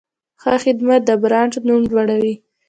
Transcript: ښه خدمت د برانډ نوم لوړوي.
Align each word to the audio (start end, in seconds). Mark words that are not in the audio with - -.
ښه 0.41 0.53
خدمت 0.63 1.01
د 1.05 1.11
برانډ 1.21 1.53
نوم 1.67 1.81
لوړوي. 1.91 2.33